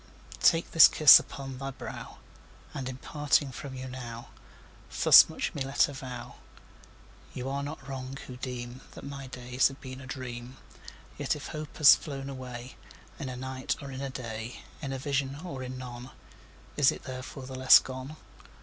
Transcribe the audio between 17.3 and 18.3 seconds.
the less gone?